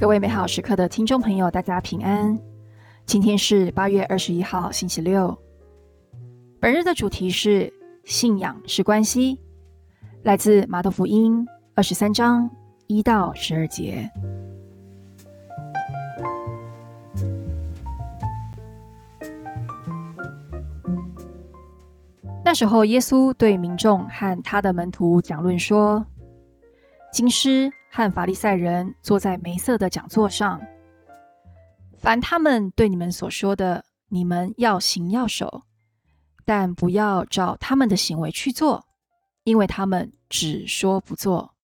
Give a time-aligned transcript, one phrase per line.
[0.00, 2.38] 各位美好时刻的听众朋友，大家平安。
[3.04, 5.36] 今天是八月二十一号，星期六。
[6.58, 7.72] 本日的主题是
[8.04, 9.38] 信仰是关系，
[10.22, 12.50] 来自马太福音二十三章
[12.86, 14.10] 一到十二节。
[22.50, 26.04] 那时候，耶稣对民众和他的门徒讲论说
[27.14, 30.60] ：“经师。”和法利赛人坐在梅瑟的讲座上，
[31.96, 35.62] 凡他们对你们所说的，你们要行要守，
[36.44, 38.84] 但不要照他们的行为去做，
[39.44, 41.54] 因为他们只说不做。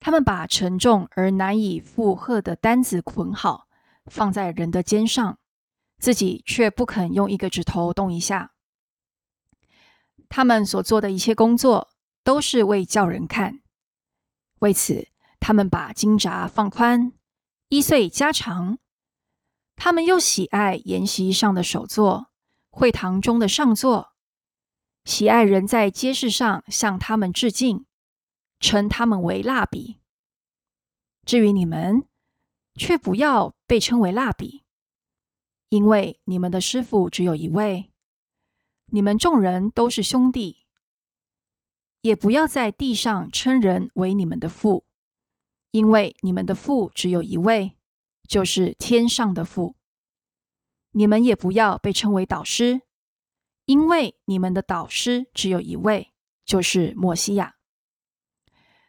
[0.00, 3.68] 他们把沉重而难以负荷的担子捆好，
[4.06, 5.38] 放在人的肩上，
[6.00, 8.50] 自己却不肯用一个指头动一下。
[10.28, 11.90] 他们所做的一切工作，
[12.22, 13.60] 都是为叫人看。
[14.60, 17.12] 为此，他们把金闸放宽，
[17.68, 18.78] 一岁加长。
[19.76, 22.30] 他们又喜爱筵席上的首座，
[22.70, 24.14] 会堂中的上座，
[25.04, 27.84] 喜爱人在街市上向他们致敬，
[28.58, 30.00] 称他们为蜡笔。
[31.26, 32.06] 至于你们，
[32.74, 34.64] 却不要被称为蜡笔，
[35.68, 37.92] 因为你们的师傅只有一位，
[38.86, 40.64] 你们众人都是兄弟。
[42.02, 44.86] 也不要在地上称人为你们的父，
[45.72, 47.76] 因为你们的父只有一位，
[48.28, 49.74] 就是天上的父。
[50.92, 52.82] 你们也不要被称为导师，
[53.64, 56.12] 因为你们的导师只有一位，
[56.44, 57.56] 就是莫西亚。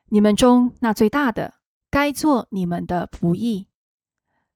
[0.09, 1.55] 你们中那最大的，
[1.89, 3.67] 该做你们的仆役。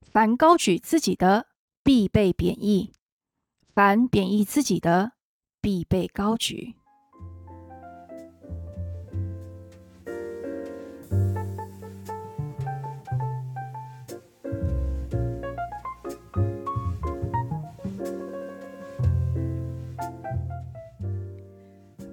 [0.02, 1.48] 凡高举自己的，
[1.84, 2.94] 必被贬义；
[3.74, 5.14] 凡贬义自己的，
[5.62, 6.76] 必被高举。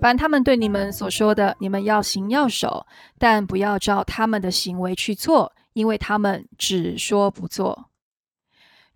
[0.00, 2.86] 凡他们对你们所说的，你们要行要守，
[3.18, 7.90] 但不要照他们的行为去做，因为他们只说不做。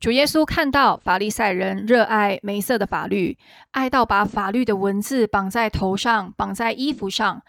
[0.02, 3.38] 主耶稣看到法利赛人热爱梅瑟的法律，
[3.70, 7.44] 爱到把法律的文字绑在头上、绑在衣服上，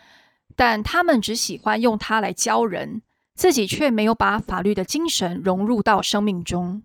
[0.56, 3.02] 但他们只喜欢用它来教人，
[3.34, 6.84] 自己却没有把法律的精神融入到生命中。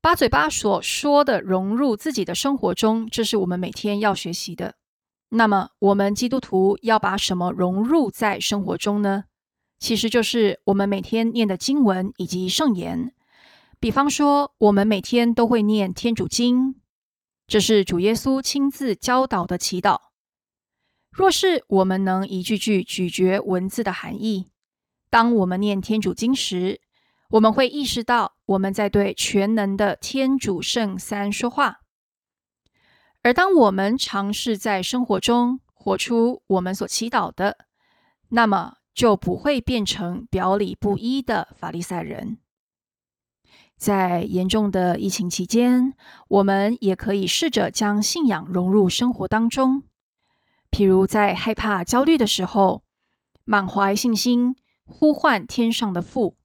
[0.00, 4.76] 把嘴巴所说的融入自己的生活中，这是我们每天要学习的。
[5.30, 9.24] 那么，我们基督徒要把什么融入在生活中呢？
[9.80, 13.12] 其实就是我们每天念的经文以及圣言。
[13.82, 16.76] 比方说，我们每天都会念天主经，
[17.48, 19.98] 这是主耶稣亲自教导的祈祷。
[21.10, 24.52] 若是我们能一句句咀嚼文字的含义，
[25.10, 26.80] 当我们念天主经时，
[27.30, 31.80] 我们会意识到我们在对全能的天主圣三说话。
[33.22, 37.58] 而当我们尝试在生活中活出我们所祈祷的，
[38.28, 42.38] 那么就不会变成表里不一的法利赛人。
[43.82, 45.94] 在严重的疫情期间，
[46.28, 49.82] 我们也可以试着将信仰融入生活当中。
[50.70, 52.84] 譬如在害怕、焦虑的时候，
[53.42, 54.54] 满怀信心，
[54.84, 56.36] 呼唤天上的父，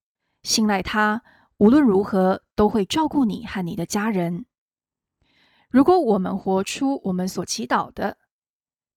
[0.42, 1.22] 信赖他，
[1.60, 4.48] 无论如何都会照顾你和你的家人。
[5.70, 8.18] 如果我们活出我们所祈祷的，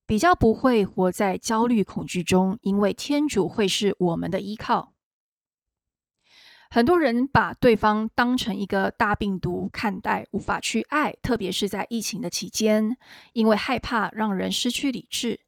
[0.06, 4.94] 比较不会活在焦虑恐惧中，因为天主会是我们的依靠。
[6.72, 12.96] 很多人把对方当成一个大病毒看待，无法去爱，特别是在疫情的期间，
[13.32, 15.40] 因为害怕让人失去理智。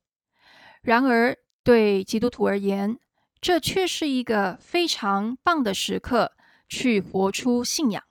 [0.83, 2.99] 然而，对基督徒而言，
[3.41, 6.33] 这却是一个非常棒的时刻，
[6.69, 8.03] 去活出信仰。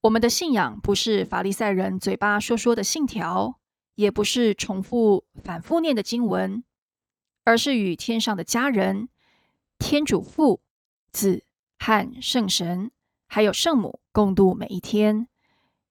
[0.00, 3.60] 我们的信仰不是法利赛人嘴巴说说的信条，
[3.94, 6.64] 也不是重复反复念的经文，
[7.44, 9.08] 而是与天上的家人、
[9.78, 10.62] 天主父、
[11.12, 11.44] 子
[11.84, 12.92] 和圣神，
[13.26, 15.26] 还有圣母共度每一天，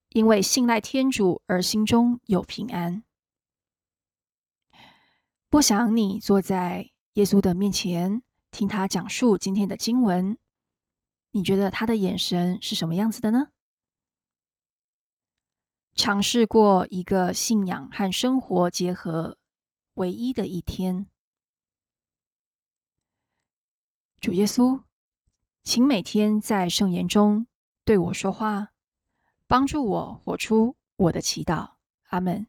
[0.08, 3.04] 因为信赖天主而心中有平安。
[5.50, 10.38] 不想你坐在耶稣的面前，听他讲述今天的经文，
[11.32, 13.50] 你觉得他的眼神是什么样子的呢？
[15.94, 19.38] 尝试过一个信仰和生活结合
[19.96, 21.08] 唯一的一天。
[24.22, 24.84] 主耶稣，
[25.64, 27.46] 请每天在圣言中
[27.86, 28.70] 对我说话，
[29.48, 31.74] 帮助我活出我的祈祷。
[32.10, 32.48] 阿门。